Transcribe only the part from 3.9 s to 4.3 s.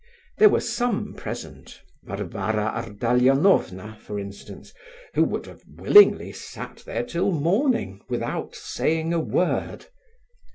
for